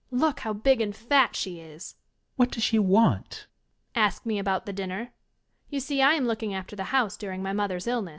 [0.23, 0.39] Look!
[0.39, 1.85] how big and fat she is!
[1.89, 1.99] Student.
[2.37, 3.45] What does she want?
[3.95, 4.07] Young Lady.
[4.07, 5.13] Ask me about the dinner
[5.69, 8.09] You see, I am looking after the house during my mother's illness.